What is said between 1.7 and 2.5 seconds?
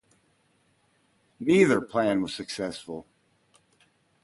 plan was